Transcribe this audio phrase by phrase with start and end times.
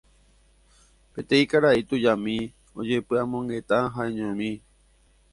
[1.13, 2.37] peteĩ karai tujami
[2.79, 4.51] ojepy'amongeta ha'eñomi